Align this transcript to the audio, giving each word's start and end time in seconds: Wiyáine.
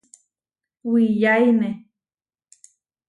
Wiyáine. 0.89 1.69